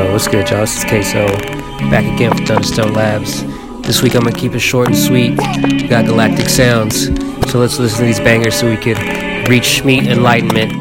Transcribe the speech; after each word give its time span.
Yo, 0.00 0.12
what's 0.12 0.28
good, 0.28 0.48
y'all? 0.48 0.60
This 0.60 0.78
is 0.78 0.84
Queso. 0.84 1.26
Back 1.90 2.06
again 2.14 2.34
for 2.34 2.42
Thunderstone 2.46 2.94
Labs. 2.94 3.44
This 3.86 4.00
week 4.00 4.14
I'm 4.14 4.22
gonna 4.22 4.34
keep 4.34 4.54
it 4.54 4.60
short 4.60 4.88
and 4.88 4.96
sweet. 4.96 5.32
We 5.62 5.88
got 5.88 6.06
Galactic 6.06 6.48
Sounds. 6.48 7.08
So 7.50 7.58
let's 7.58 7.78
listen 7.78 7.98
to 7.98 8.04
these 8.06 8.18
bangers 8.18 8.54
so 8.54 8.70
we 8.70 8.78
could 8.78 8.96
reach 9.46 9.84
meet 9.84 10.04
enlightenment 10.04 10.72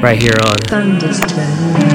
right 0.00 0.22
here 0.22 0.36
on 0.44 0.56
Thunderstone 0.68 1.89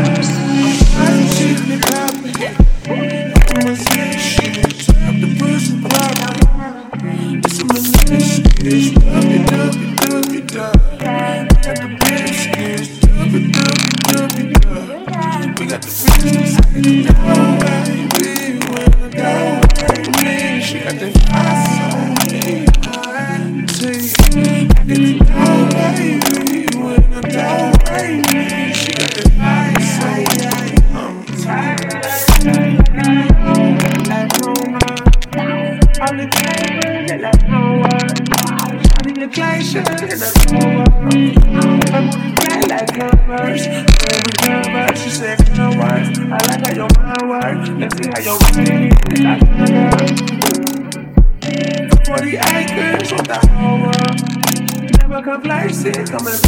sick, 55.85 56.13
I'm 56.13 56.19
a 56.19 56.23
mess. 56.23 56.41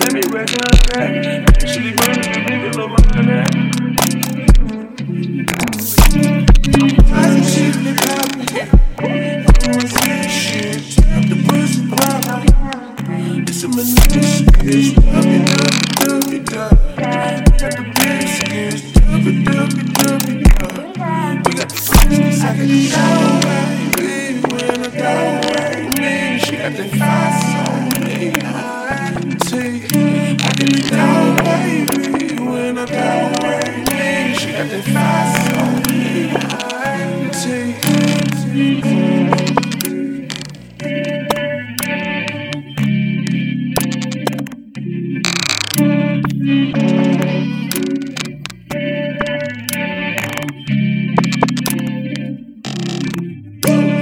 Let 0.00 0.12
me 0.12 0.22
resurrect. 0.26 1.47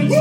I 0.06 0.14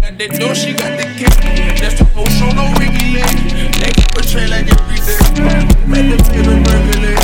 got 0.00 0.18
That 0.18 0.30
dough, 0.34 0.54
she 0.54 0.72
got 0.74 0.98
the 0.98 1.04
kick. 1.14 1.30
That's 1.78 1.98
the 1.98 2.04
whole 2.10 2.26
show, 2.26 2.50
no 2.50 2.66
wiggy 2.78 3.14
leg. 3.14 3.30
They 3.78 3.92
can 3.94 4.08
portray 4.10 4.48
like 4.48 4.66
every 4.66 4.98
day, 4.98 5.18
Make 5.86 6.10
them 6.10 6.18
feel 6.26 6.48
a 6.50 6.58
burglar. 6.66 7.14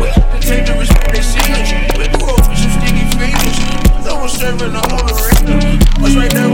We 0.00 0.08
have 0.12 0.28
to 0.28 0.46
take 0.46 0.66
the 0.66 0.76
respect 0.78 1.08
they 1.12 1.22
see 1.22 1.40
us. 1.56 1.72
We 1.96 2.04
do 2.08 2.20
hope 2.20 2.44
with 2.48 2.58
some 2.58 2.72
sticky 2.76 3.08
fingers. 3.16 3.58
I 4.04 4.12
was 4.20 4.32
serving 4.32 4.72
the 4.72 4.82
whole 4.92 5.08
arena. 5.08 5.80
What's 6.00 6.16
right 6.16 6.30
there. 6.30 6.53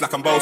like 0.00 0.12
I'm 0.12 0.22
bossy. 0.22 0.35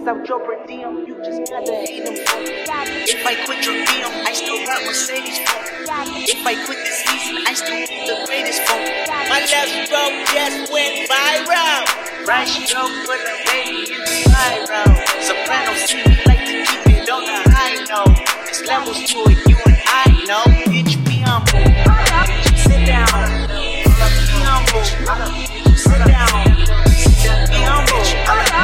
niggas 0.00 0.08
out 0.08 0.28
your 0.28 0.40
per 0.40 0.66
diem. 0.66 1.04
You 1.06 1.16
just 1.24 1.50
gotta 1.50 1.72
hate 1.72 2.04
them. 2.04 2.14
If 2.14 3.26
I 3.26 3.34
quit 3.44 3.64
your 3.64 3.74
DM, 3.74 4.26
I 4.26 4.32
still 4.32 4.64
got 4.64 4.84
Mercedes. 4.84 5.38
If 6.28 6.46
I 6.46 6.54
quit 6.64 6.78
this 6.78 7.04
season, 7.04 7.36
I 7.46 7.52
still 7.54 7.86
be 7.86 8.06
the 8.06 8.24
greatest 8.26 8.62
phone. 8.62 8.84
My 9.28 9.40
last 9.40 9.72
stroke 9.86 10.16
just 10.32 10.72
went 10.72 11.08
viral. 11.08 12.26
Rush 12.26 12.68
joke 12.68 12.92
for 13.06 13.16
the 13.16 13.36
baby 13.46 13.92
in 13.92 14.00
the 14.00 14.14
spiral. 14.24 14.90
Sopranos 15.20 15.88
treat 15.88 16.06
me 16.06 16.16
like 16.26 16.44
to 16.46 16.64
keep 16.64 16.86
it 16.96 17.10
on 17.10 17.24
the 17.24 17.50
high 17.50 17.84
note. 17.88 18.16
There's 18.44 18.62
levels 18.66 19.02
to 19.04 19.18
it, 19.30 19.38
you 19.48 19.56
and 19.66 19.78
I 19.86 20.08
know. 20.26 20.44
Bitch, 20.70 20.96
be 21.04 21.20
humble. 21.24 21.64
Sit 22.56 22.86
down. 22.86 23.48
Be 23.48 24.40
humble. 24.44 25.76
Sit 25.76 26.06
down. 26.06 26.39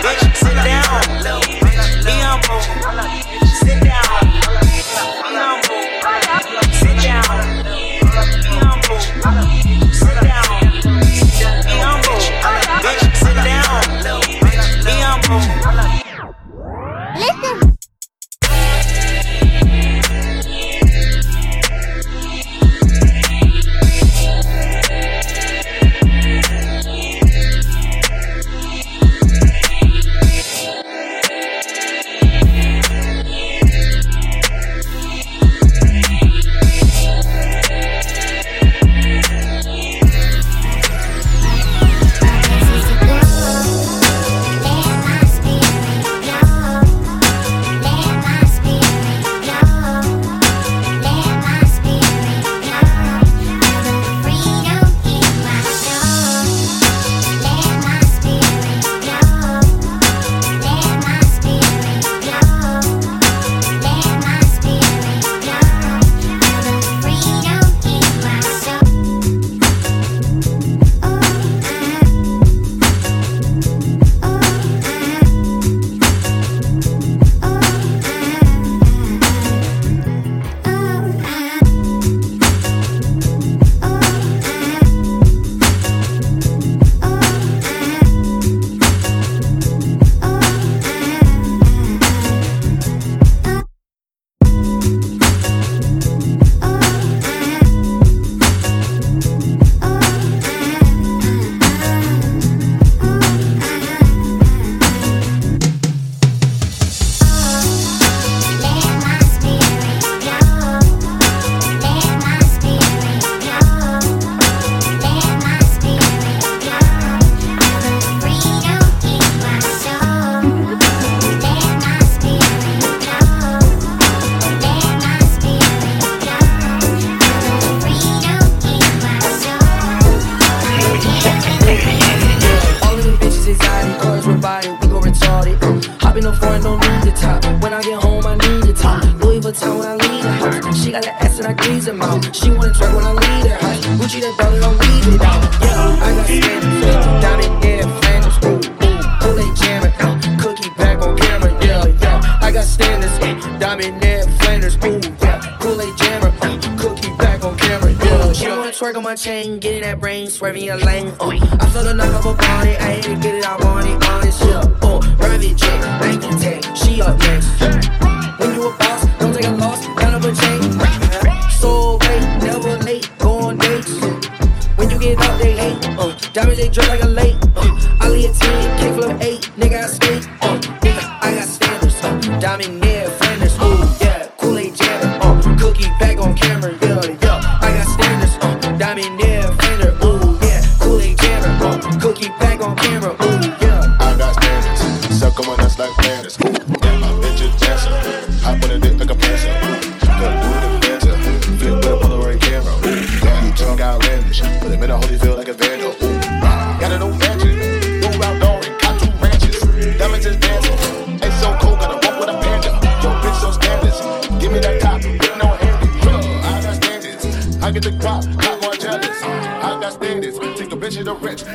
Sit 0.06 0.54
down. 0.54 1.42
Be 2.04 2.12
humble. 2.22 2.60
Sit 3.58 3.82
down. 3.82 4.05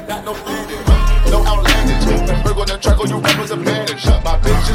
not 0.08 0.26
no 0.26 0.34
planet. 0.34 0.88
No 1.30 1.46
outlandish. 1.46 2.44
Berg 2.44 2.58
on 2.58 2.68
the 2.68 2.78
track, 2.82 3.00
all 3.00 3.08
you 3.08 3.18
rappers. 3.18 3.52
My 3.52 4.38
bitch 4.40 4.70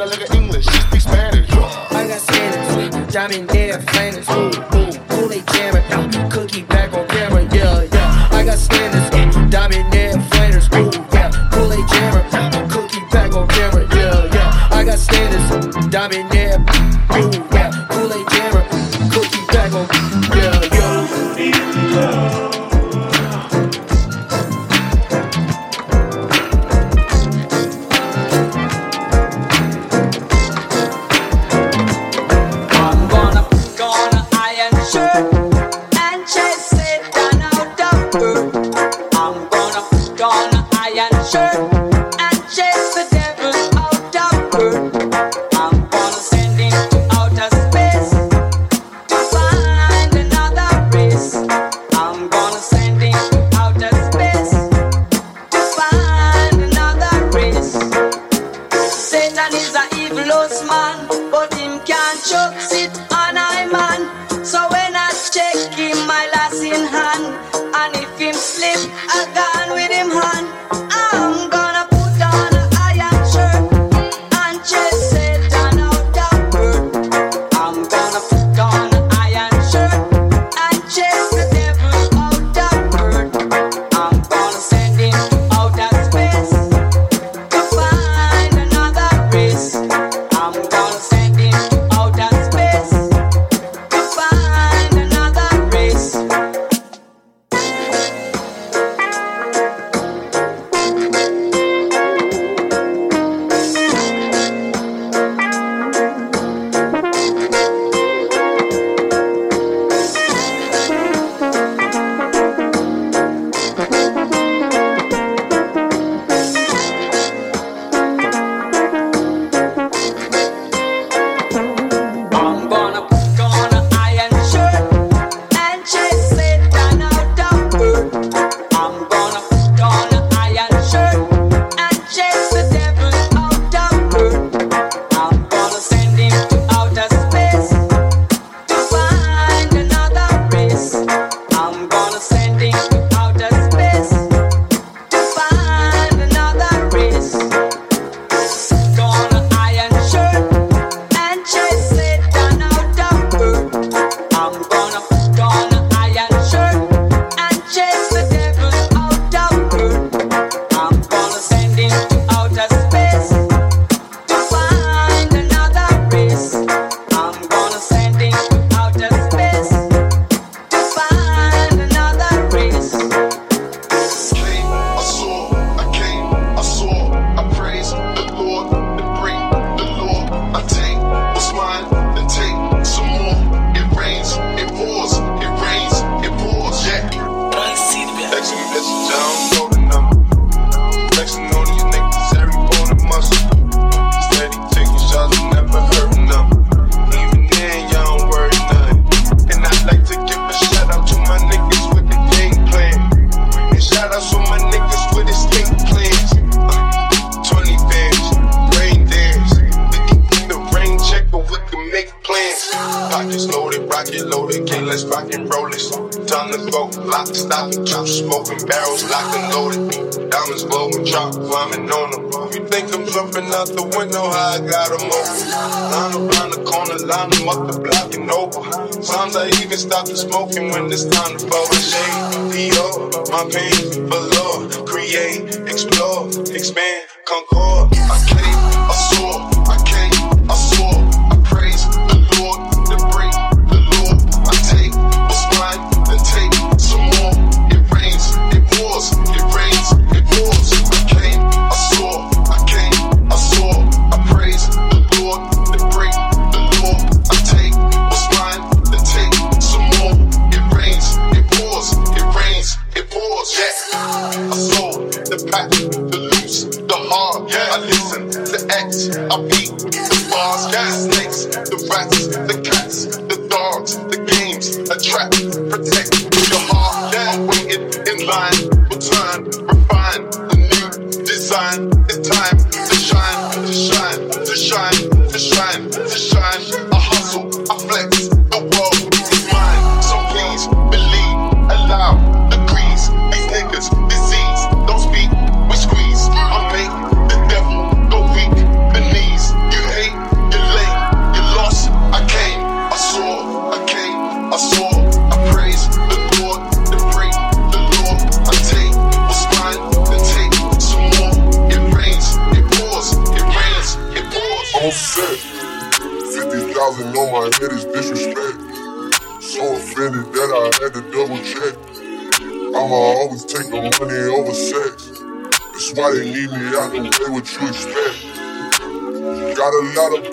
a 0.00 0.34
English, 0.34 0.64
she 0.64 0.80
speaks 0.80 1.04
Spanish. 1.04 1.50
I 1.50 2.06
got 2.08 2.20
Spanish, 2.20 3.12
diamond 3.12 3.52
near 3.52 3.80
flanders. 3.80 4.28
Ooh, 4.30 4.50
ooh, 4.76 5.24
ooh, 5.24 5.28
they 5.28 5.40
jamming. 5.52 6.30
Cookie 6.30 6.62
back 6.62 6.92
on 6.92 7.06
camera, 7.08 7.42
yeah, 7.54 7.82
yeah. 7.92 8.28
I 8.32 8.44
got 8.44 8.58
Spanish, 8.58 9.50
diamond 9.50 9.90
near 9.90 10.12
Flanders. 10.30 10.68
Ooh, 10.74 10.90
yeah, 11.12 11.30
jammer. 11.92 12.68
Cookie 12.68 13.02
back 13.10 13.34
on 13.34 13.48
camera, 13.48 13.86
yeah, 13.94 14.34
yeah. 14.34 14.68
I 14.70 14.84
got 14.84 14.98
diamond 15.90 16.30
near. 16.30 16.58
Ooh. 17.16 17.45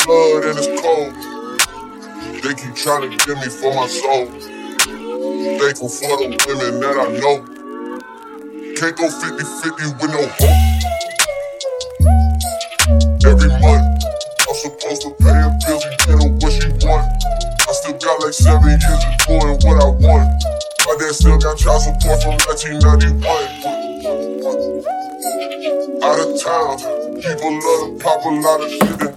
blood 0.05 0.43
and 0.45 0.57
it's 0.59 0.67
cold. 0.81 1.13
They 2.43 2.53
keep 2.53 2.75
trying 2.75 3.09
to 3.09 3.17
kill 3.17 3.35
me 3.37 3.47
for 3.47 3.73
my 3.73 3.87
soul. 3.87 4.27
Thankful 5.59 5.89
for 5.89 6.17
the 6.19 6.27
women 6.47 6.79
that 6.81 6.95
I 6.99 7.07
know. 7.19 7.45
Can't 8.75 8.95
go 8.97 9.07
50 9.09 9.43
50 9.63 9.95
with 10.01 10.11
no 10.11 10.27
hope. 10.27 10.59
Every 13.25 13.51
month, 13.63 14.03
I'm 14.43 14.55
supposed 14.55 15.01
to 15.03 15.09
pay 15.23 15.39
a 15.39 15.49
billion 15.63 15.95
and 16.11 16.41
what 16.41 16.51
she 16.51 16.67
want. 16.83 17.07
I 17.63 17.71
still 17.71 17.97
got 17.97 18.19
like 18.23 18.33
seven 18.33 18.75
years 18.75 18.83
of 18.83 19.15
doing 19.23 19.55
what 19.63 19.77
I 19.79 19.87
want. 19.87 20.27
My 20.85 20.93
dad 20.99 21.15
still 21.15 21.39
got 21.39 21.57
child 21.57 21.81
support 21.81 22.19
from 22.23 22.35
1991. 22.43 23.23
Out 26.03 26.19
of 26.19 26.35
town, 26.43 26.77
people 27.21 27.51
love 27.55 27.97
to 27.97 28.03
pop 28.03 28.25
a 28.25 28.29
lot 28.29 28.59
of 28.61 28.69
shit 28.69 29.12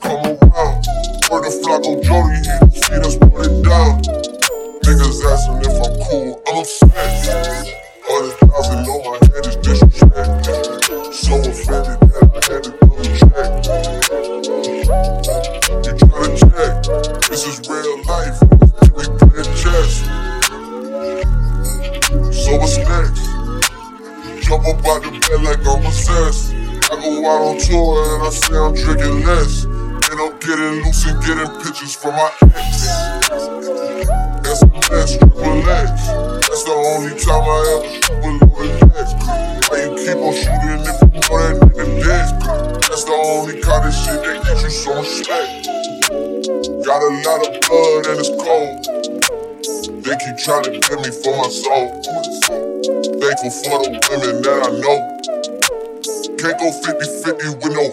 This 17.36 17.60
is 17.60 17.68
real 17.68 18.02
life. 18.04 18.40
We 18.96 19.04
playing 19.20 19.44
chess. 19.60 20.00
So 22.32 22.56
what's 22.56 22.78
next? 22.78 23.20
Jump 24.48 24.64
up 24.64 24.80
out 24.88 25.02
the 25.04 25.12
bed 25.20 25.44
like 25.44 25.60
I'm 25.68 25.82
possessed. 25.84 26.54
I 26.90 26.96
go 26.96 27.28
out 27.28 27.44
on 27.44 27.58
tour 27.60 28.14
and 28.14 28.22
I 28.24 28.30
say 28.30 28.56
I'm 28.56 28.72
drinking 28.72 29.26
less. 29.26 29.64
And 29.64 30.16
I'm 30.16 30.32
getting 30.40 30.80
loose 30.80 31.04
and 31.04 31.20
getting 31.20 31.52
pictures 31.60 31.94
from 31.94 32.14
my 32.16 32.32
ex. 32.40 32.88
SMS, 34.48 35.18
triple 35.18 35.68
X. 35.68 36.06
That's 36.48 36.64
the 36.64 36.72
only 36.72 37.20
time 37.20 37.44
I 37.44 37.60
ever 37.76 37.92
shoot 38.00 38.16
with 38.24 38.48
loaded 38.48 38.80
legs. 38.96 39.12
Why 39.68 39.84
you 39.84 39.92
keep 40.00 40.16
on 40.24 40.32
shooting 40.32 40.88
if 40.88 40.96
you 41.04 41.20
know 41.20 41.36
that 41.36 41.60
nigga 41.60 41.84
dead? 42.00 42.80
That's 42.80 43.04
the 43.04 43.12
only 43.12 43.60
kind 43.60 43.86
of 43.86 43.92
shit 43.92 44.24
that 44.24 44.42
gets 44.42 44.62
you 44.62 44.70
so 44.70 45.00
respect. 45.00 45.65
Got 46.06 47.02
a 47.02 47.10
lot 47.26 47.42
of 47.42 47.60
blood 47.66 48.06
and 48.06 48.20
it's 48.22 48.30
cold. 48.38 48.78
They 50.04 50.14
keep 50.22 50.38
trying 50.38 50.62
to 50.62 50.70
get 50.70 51.02
me 51.02 51.10
for 51.10 51.34
my 51.34 51.50
soul. 51.50 51.98
Thankful 53.18 53.50
for 53.50 53.82
the 53.82 53.90
women 54.06 54.38
that 54.46 54.62
I 54.62 54.70
know. 54.78 55.02
Can't 56.38 56.58
go 56.62 56.70
50-50 56.70 57.58
with 57.58 57.74
no 57.74 57.90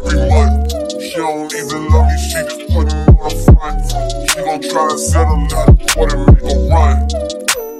Every 0.00 0.16
month, 0.32 0.72
she 1.02 1.16
don't 1.16 1.52
even 1.60 1.92
love 1.92 2.08
me, 2.08 2.16
she 2.16 2.40
just 2.40 2.64
putting 2.72 2.96
on 3.04 3.20
the 3.20 3.36
front. 3.52 3.84
She 4.30 4.40
gon' 4.40 4.62
try 4.62 4.88
and 4.88 4.98
settle 4.98 5.44
up, 5.52 5.76
what 5.94 6.08
and 6.14 6.24
make 6.24 6.40
a 6.40 6.56
run. 6.72 6.96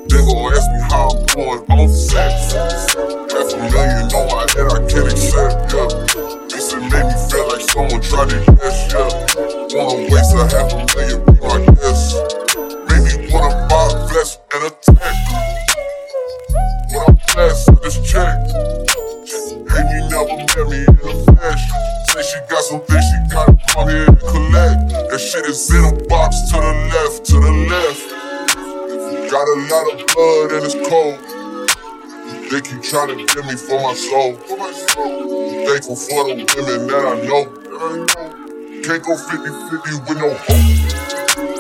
They 0.08 0.20
gon' 0.20 0.52
ask 0.52 0.68
me 0.68 0.80
how 0.84 1.08
I'm 1.08 1.24
doing, 1.32 1.64
I'm 1.70 1.88
sex. 1.88 2.52
Half 2.52 3.54
a 3.54 3.72
million 3.72 4.12
on 4.12 4.28
my 4.28 4.44
head, 4.52 4.68
I 4.68 4.84
can't 4.84 5.08
accept, 5.08 5.72
yeah. 5.72 6.41
This 6.72 6.80
it 6.80 6.90
made 6.90 7.04
me 7.04 7.12
feel 7.28 7.48
like 7.48 7.60
someone 7.60 8.00
tried 8.00 8.30
to 8.30 8.38
guess, 8.56 8.92
yeah. 8.92 9.76
Wanna 9.76 10.08
waste 10.08 10.32
a 10.32 10.48
half 10.48 10.72
a 10.72 10.80
million, 10.96 11.20
my 11.36 11.60
guest. 11.74 12.16
Made 12.88 13.04
me 13.04 13.28
wanna 13.30 13.68
buy 13.68 13.92
a 13.92 14.24
and 14.54 14.64
a 14.64 14.70
tech. 14.80 15.16
When 16.88 17.02
I'm 17.08 17.18
blessed 17.34 17.82
this 17.82 18.00
check. 18.10 18.40
Hey, 19.68 19.84
you 19.92 20.08
never 20.08 20.32
met 20.32 20.64
me 20.70 20.80
in 20.88 20.96
a 20.96 21.36
flesh. 21.36 21.62
Say 22.08 22.22
she 22.22 22.38
got 22.48 22.64
some 22.64 22.80
things 22.80 23.04
she 23.04 23.18
gotta 23.34 23.54
come 23.68 23.88
here 23.90 24.06
and 24.08 24.18
collect. 24.18 25.10
That 25.10 25.20
shit 25.20 25.44
is 25.44 25.70
in 25.74 25.84
a 25.84 25.92
box 26.08 26.40
to 26.52 26.56
the 26.56 26.72
left, 26.88 27.24
to 27.26 27.34
the 27.38 27.52
left. 27.68 29.30
Got 29.30 29.46
a 29.46 29.56
lot 29.68 29.92
of 29.92 30.14
blood 30.14 30.52
and 30.52 30.64
it's 30.64 30.88
cold. 30.88 31.31
They 32.52 32.60
keep 32.60 32.82
trying 32.82 33.08
to 33.08 33.16
get 33.16 33.46
me 33.46 33.56
for 33.56 33.80
my 33.80 33.94
soul. 33.94 34.34
Thankful 34.36 35.96
for 35.96 36.24
the 36.28 36.44
women 36.54 36.86
that 36.86 37.04
I 37.06 37.16
know. 37.24 37.48
Can't 38.82 39.02
go 39.02 39.16
50-50 39.16 40.06
with 40.06 40.18
no 40.18 40.34
hope. 40.34 41.51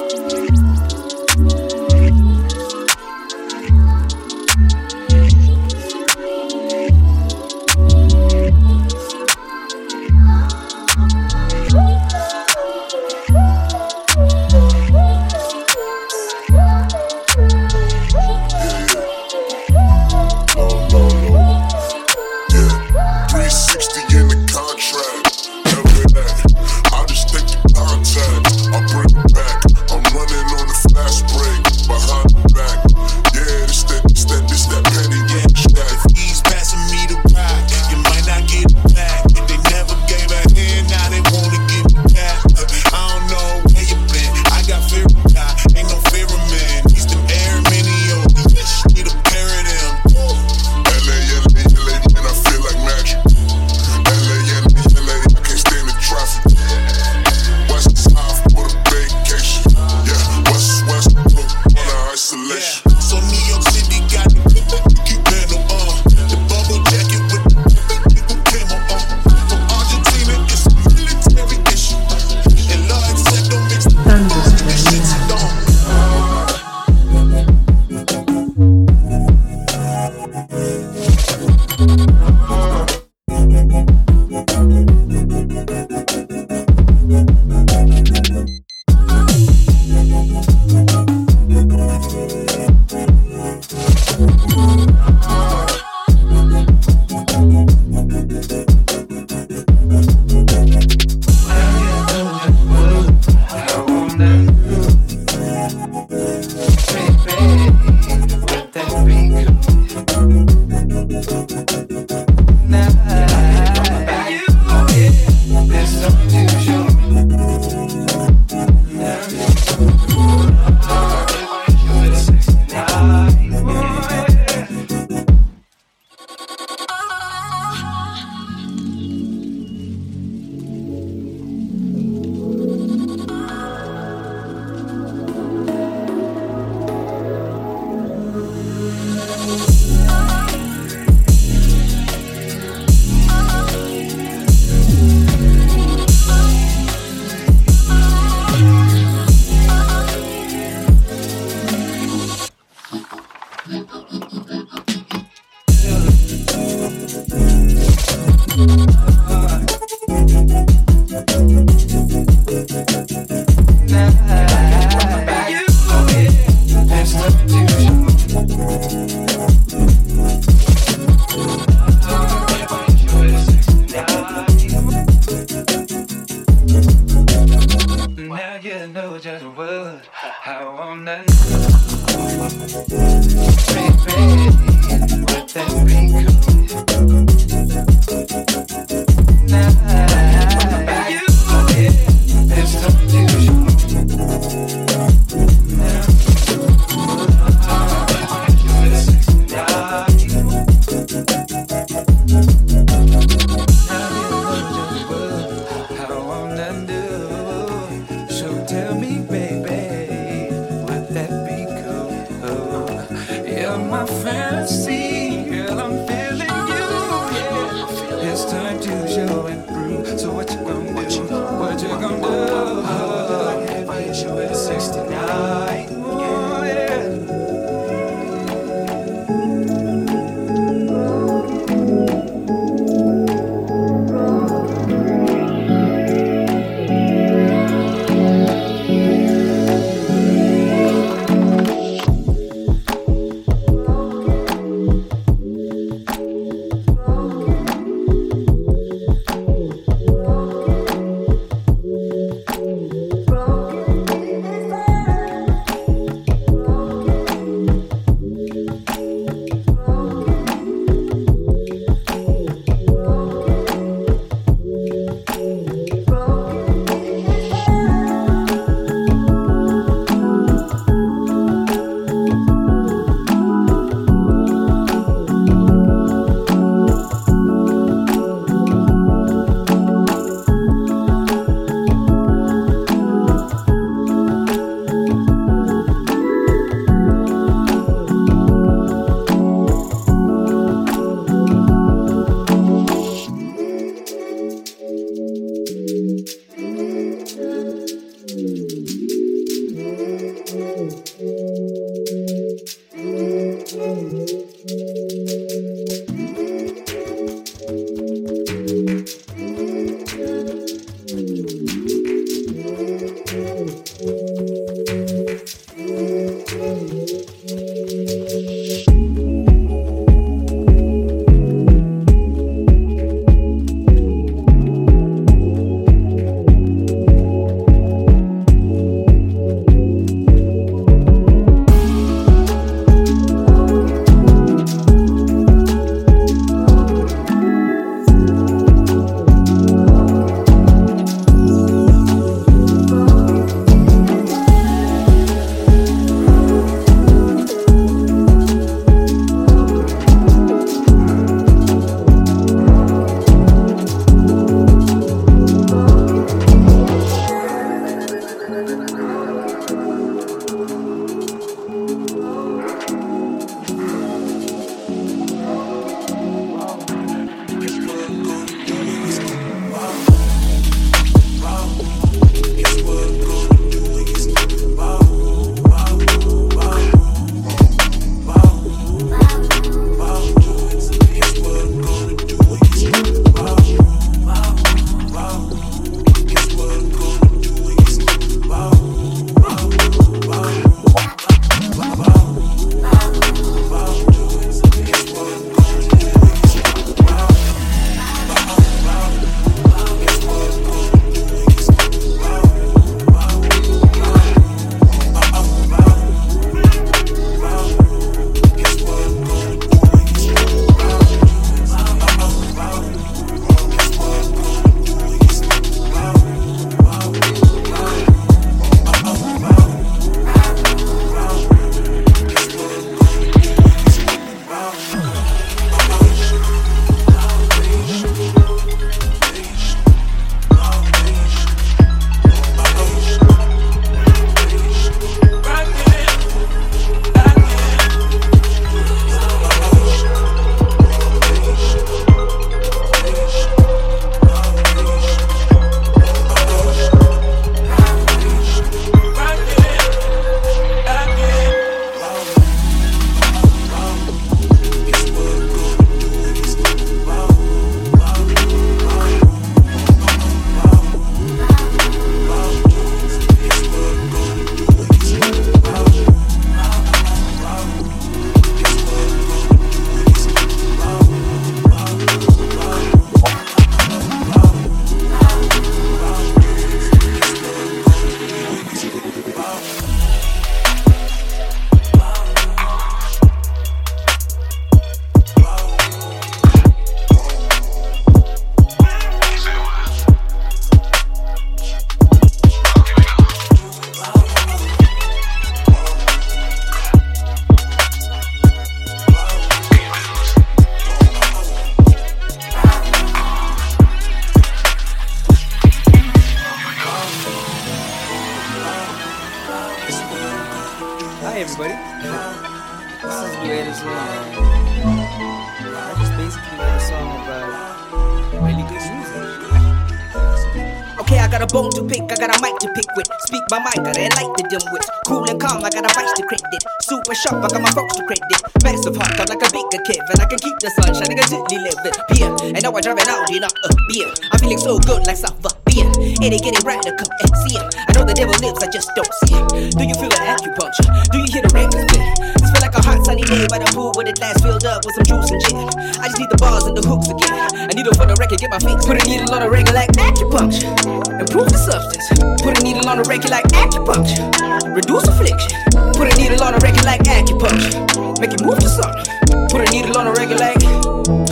Day 543.32 543.46
by 543.48 543.58
the 543.58 543.68
pool 543.72 543.92
with 543.96 544.08
a 544.08 544.12
glass 544.12 544.36
filled 544.44 544.64
up 544.64 544.84
with 544.84 544.94
some 544.96 545.06
juice 545.08 545.30
and 545.32 545.40
gin. 545.48 545.68
I 546.00 546.08
just 546.08 546.20
need 546.20 546.28
the 546.28 546.36
bars 546.36 546.64
and 546.68 546.76
the 546.76 546.84
hooks 546.84 547.08
again. 547.08 547.32
I 547.56 547.72
need 547.72 547.88
them 547.88 547.96
for 547.96 548.04
the 548.04 548.16
record, 548.20 548.38
get 548.40 548.52
my 548.52 548.60
fix. 548.60 548.84
Put 548.84 549.00
a 549.00 549.04
needle 549.08 549.32
on 549.32 549.42
a 549.42 549.48
record 549.48 549.74
like 549.74 549.92
acupuncture. 549.96 550.68
Improve 551.16 551.48
the 551.48 551.56
substance. 551.56 552.06
Put 552.44 552.58
a 552.58 552.60
needle 552.60 552.84
on 552.88 553.00
a 553.00 553.04
record 553.08 553.32
like 553.32 553.48
acupuncture. 553.56 554.28
Reduce 554.76 555.08
affliction. 555.08 555.52
Put 555.96 556.12
a 556.12 556.14
needle 556.20 556.42
on 556.44 556.52
a 556.54 556.60
record 556.60 556.84
like 556.84 557.00
acupuncture. 557.08 558.20
Make 558.20 558.36
it 558.36 558.42
move 558.44 558.60
to 558.60 558.68
something. 558.68 559.06
Put 559.48 559.64
a 559.64 559.68
needle 559.72 559.96
on 559.96 560.06
a 560.08 560.12
record 560.12 560.40
like. 560.40 560.60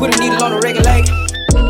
Put 0.01 0.15
a 0.15 0.17
needle 0.17 0.41
on 0.41 0.57
a 0.57 0.61
record 0.65 0.85
like. 0.89 1.07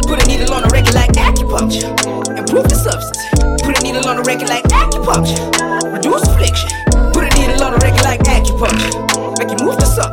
Put 0.07 0.23
a 0.23 0.25
needle 0.27 0.55
on 0.55 0.62
a 0.62 0.71
record 0.71 0.95
like 0.95 1.11
acupuncture. 1.19 1.90
Improve 2.38 2.71
the 2.71 2.79
substance. 2.79 3.19
Put 3.66 3.79
a 3.79 3.81
needle 3.83 4.07
on 4.07 4.19
a 4.19 4.23
record 4.23 4.49
like 4.49 4.64
acupuncture. 4.71 5.43
Reduce 5.90 6.23
affliction. 6.23 6.71
Put 7.11 7.27
a 7.27 7.31
needle 7.35 7.62
on 7.66 7.75
a 7.75 7.81
record 7.83 8.05
like 8.07 8.23
acupuncture. 8.31 9.19
It 9.72 9.78
move. 9.78 10.11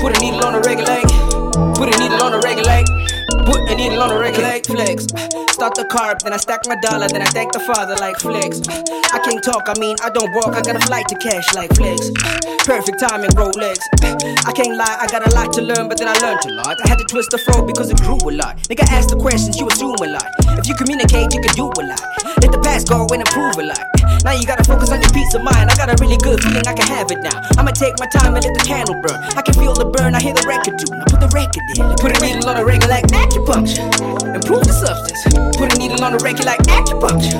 Put 0.00 0.16
a 0.16 0.20
needle 0.20 0.44
on 0.44 0.54
a 0.54 0.60
like. 0.84 1.08
Put 1.76 1.94
a 1.94 1.98
needle 1.98 2.22
on 2.22 2.34
a 2.34 2.38
like. 2.38 2.47
Put 3.48 3.64
a 3.64 3.74
needle 3.74 4.02
on 4.02 4.12
a 4.12 4.18
record 4.20 4.44
like 4.44 4.66
flex. 4.66 5.08
Start 5.56 5.74
the 5.74 5.88
carb, 5.88 6.20
then 6.20 6.34
I 6.34 6.36
stack 6.36 6.68
my 6.68 6.76
dollar, 6.84 7.08
then 7.08 7.22
I 7.22 7.30
thank 7.32 7.52
the 7.52 7.60
father 7.60 7.96
like 7.96 8.20
flex. 8.20 8.60
I 9.08 9.18
can't 9.24 9.42
talk, 9.42 9.72
I 9.72 9.74
mean 9.80 9.96
I 10.04 10.10
don't 10.10 10.28
walk, 10.36 10.52
I 10.52 10.60
got 10.60 10.76
a 10.76 10.84
flight 10.84 11.08
to 11.08 11.16
cash 11.16 11.48
like 11.54 11.72
flex. 11.72 12.12
Perfect 12.68 13.00
timing, 13.00 13.32
Rolex. 13.32 13.80
I 14.44 14.52
can't 14.52 14.76
lie, 14.76 14.98
I 15.00 15.08
got 15.08 15.24
a 15.26 15.32
lot 15.32 15.52
to 15.54 15.62
learn, 15.62 15.88
but 15.88 15.96
then 15.96 16.08
I 16.08 16.16
learned 16.20 16.44
a 16.44 16.52
lot. 16.60 16.76
I 16.84 16.88
had 16.92 16.98
to 16.98 17.04
twist 17.08 17.30
the 17.30 17.38
flow 17.38 17.64
because 17.64 17.88
it 17.88 17.96
grew 18.04 18.20
a 18.20 18.32
lot. 18.36 18.60
Nigga 18.68 18.84
ask 18.92 19.08
the 19.08 19.16
questions, 19.16 19.56
you 19.56 19.66
assume 19.66 19.96
a 19.96 20.08
lot. 20.12 20.28
If 20.60 20.68
you 20.68 20.76
communicate, 20.76 21.32
you 21.32 21.40
can 21.40 21.54
do 21.56 21.72
a 21.72 21.82
lot. 21.88 22.04
Let 22.44 22.52
the 22.52 22.60
past 22.62 22.88
go 22.88 23.08
and 23.08 23.24
improve 23.24 23.56
a 23.56 23.64
lot. 23.64 23.80
Now 24.24 24.36
you 24.36 24.44
gotta 24.44 24.64
focus 24.64 24.92
on 24.92 25.00
your 25.00 25.10
peace 25.10 25.32
of 25.32 25.42
mind. 25.42 25.70
I 25.70 25.74
got 25.74 25.88
a 25.88 25.96
really 26.04 26.20
good 26.20 26.42
feeling 26.44 26.66
I 26.68 26.74
can 26.74 26.86
have 26.86 27.10
it 27.10 27.24
now. 27.24 27.40
I'ma 27.56 27.72
take 27.72 27.96
my 27.98 28.06
time 28.12 28.36
and 28.36 28.44
let 28.44 28.52
the 28.52 28.64
candle 28.66 29.00
burn. 29.00 29.16
I 29.32 29.42
can 29.42 29.54
feel 29.54 29.72
the 29.72 29.88
burn, 29.88 30.14
I 30.14 30.20
hear 30.20 30.34
the 30.34 30.44
record 30.44 30.76
too. 30.76 30.92
Now 30.92 31.08
put 31.08 31.24
the 31.24 31.32
record 31.32 31.64
in. 31.80 31.88
Put 31.96 32.12
a 32.12 32.20
needle 32.20 32.44
on 32.50 32.60
a 32.60 32.64
record 32.64 32.90
like 32.90 33.08
acupuncture. 33.38 34.34
Improve 34.34 34.64
the 34.64 34.72
substance. 34.72 35.22
Put 35.56 35.74
a 35.74 35.78
needle 35.78 36.02
on 36.02 36.14
a 36.14 36.18
record 36.18 36.46
like 36.46 36.60
acupuncture. 36.66 37.38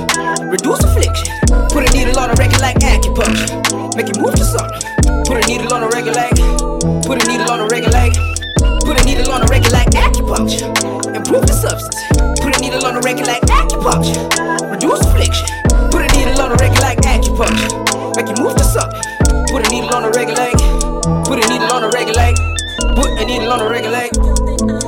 Reduce 0.49 0.79
affliction. 0.83 1.27
Put 1.69 1.87
a 1.87 1.91
needle 1.91 2.17
on 2.19 2.29
a 2.31 2.35
record 2.35 2.61
like 2.61 2.77
acupuncture. 2.79 3.95
Make 3.95 4.09
it 4.09 4.19
move 4.19 4.35
to 4.35 4.43
something. 4.43 4.79
Put 5.27 5.43
a 5.43 5.47
needle 5.47 5.73
on 5.73 5.83
a 5.83 5.89
record 5.89 6.15
like. 6.15 6.35
Put 7.03 7.23
a 7.23 7.27
needle 7.27 7.51
on 7.51 7.59
a 7.59 7.67
record 7.67 7.93
like. 7.93 8.15
Put 8.83 8.99
a 8.99 9.03
needle 9.03 9.31
on 9.31 9.43
a 9.43 9.47
record 9.47 9.71
like 9.71 9.89
acupuncture. 9.91 10.71
Improve 11.15 11.45
the 11.45 11.53
substance. 11.53 11.99
Put 12.39 12.55
a 12.55 12.59
needle 12.61 12.85
on 12.85 12.95
a 12.95 13.01
record 13.01 13.27
like 13.27 13.43
acupuncture. 13.43 14.23
Reduce 14.71 15.03
affliction. 15.03 15.47
Put 15.91 16.07
a 16.07 16.09
needle 16.15 16.39
on 16.41 16.51
a 16.51 16.57
record 16.57 16.81
like 16.81 16.99
acupuncture. 17.03 18.15
Make 18.15 18.29
it 18.29 18.39
move 18.39 18.55
to 18.55 18.63
something. 18.63 19.01
Put 19.51 19.67
a 19.67 19.69
needle 19.69 19.93
on 19.93 20.03
a 20.05 20.11
record 20.11 20.37
like. 20.37 20.59
Put 21.27 21.43
a 21.43 21.45
needle 21.47 21.71
on 21.73 21.83
a 21.83 21.89
record 21.89 22.15
like. 22.15 22.37
Put 22.95 23.11
a 23.19 23.25
needle 23.25 23.51
on 23.51 23.61
a 23.61 23.69
record 23.69 23.91
like. 23.91 24.78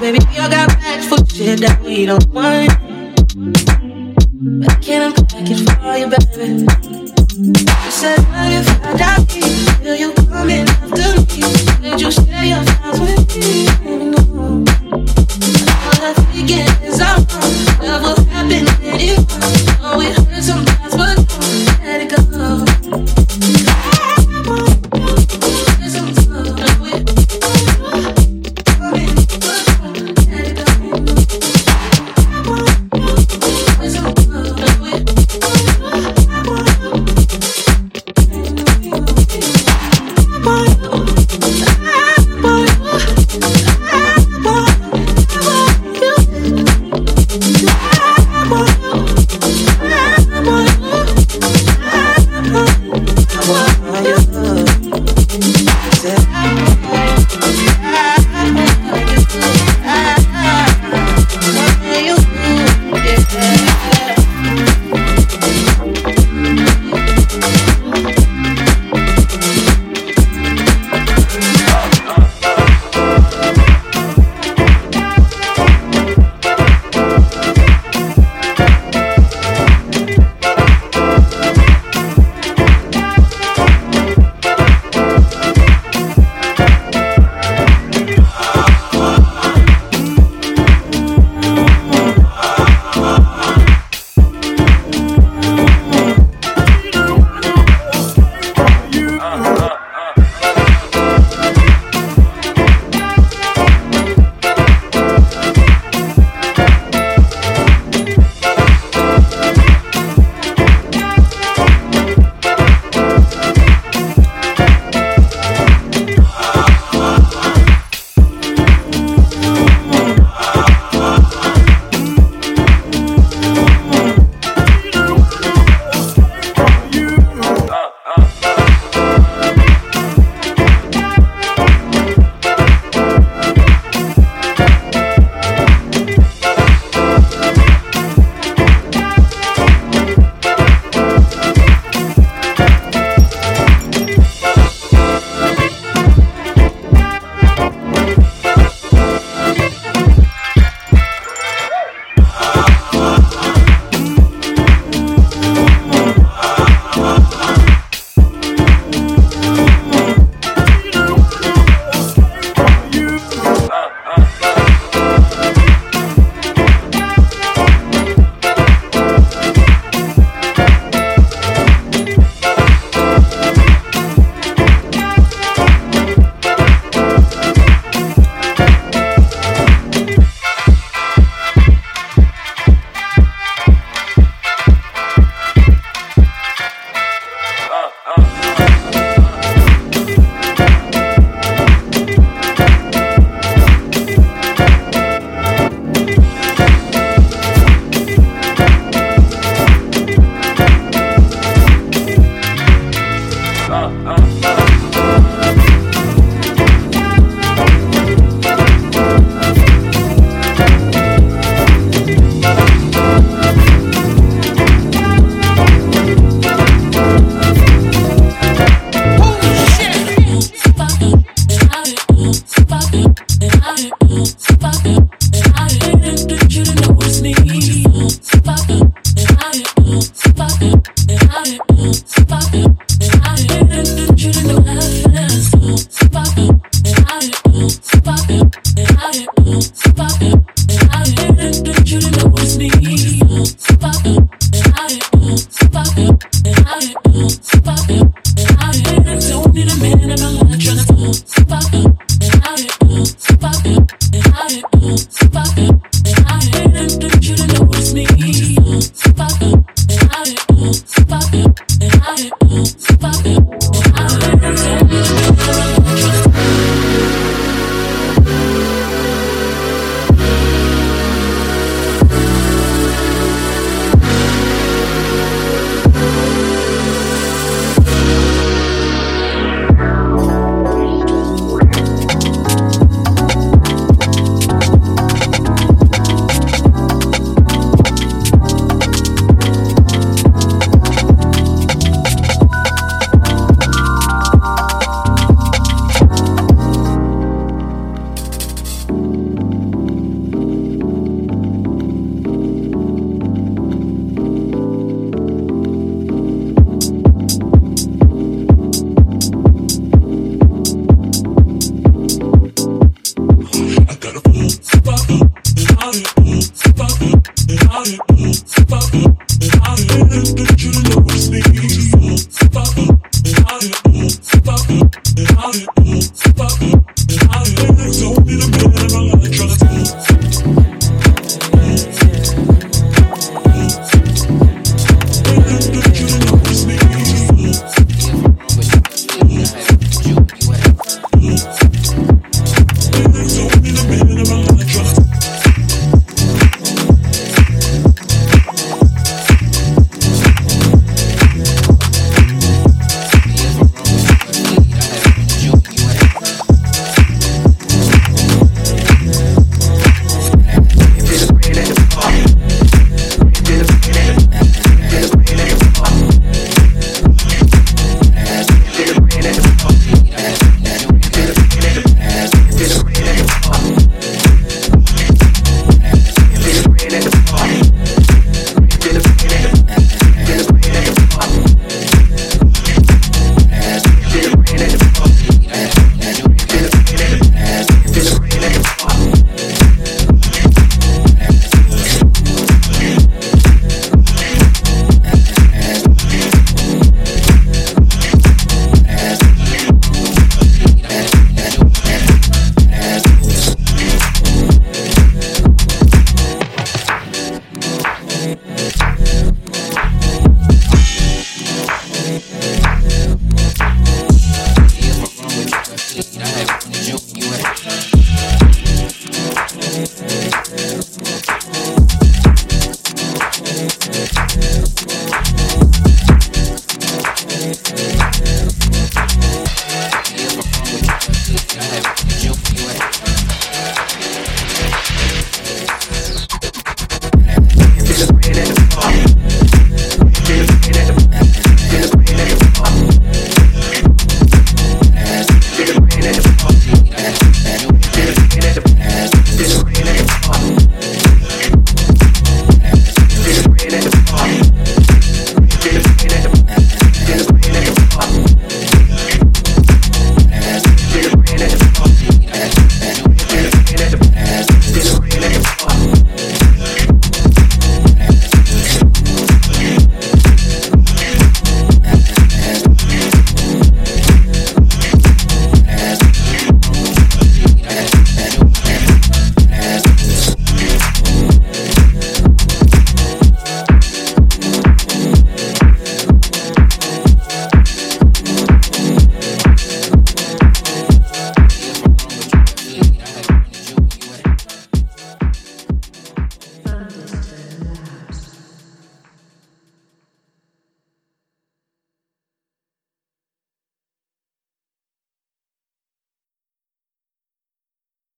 Baby, 0.00 0.18
we 0.30 0.38
all 0.38 0.48
got 0.48 0.68
bags 0.80 1.06
for 1.08 1.18
shit 1.26 1.60
that 1.60 1.78
we 1.82 2.06
don't 2.06 2.26
want. 2.30 2.72
But 4.58 4.72
I 4.72 4.74
can't 4.80 5.18
unpack 5.18 5.44
it 5.44 5.60
for 5.68 5.94
you, 5.94 6.08
baby. 6.08 6.64
You 7.36 7.90
said, 7.90 8.18
what 8.32 8.50
if 8.50 8.66
I 8.82 8.96
die? 8.96 9.20
Will 9.84 9.96
you 9.96 10.14
come 10.14 10.48
in 10.48 10.66
after 10.66 11.20
me? 11.20 11.44
Did 11.82 12.00
you 12.00 12.10
share 12.10 12.44
your 12.44 12.64